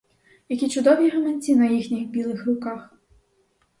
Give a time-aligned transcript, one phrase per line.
[0.49, 2.93] Які чудові гаманці на їхніх білих руках!